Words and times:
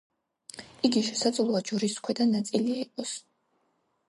იგი 0.89 1.03
შესაძლოა 1.09 1.61
ჯვრის 1.67 1.99
ქვედა 2.09 2.29
ნაწილი 2.33 2.75
იყოს. 2.87 3.15